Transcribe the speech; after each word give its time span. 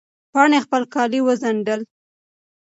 پاڼې 0.31 0.59
خپل 0.65 0.81
کالي 0.93 1.19
وڅنډل. 1.23 1.81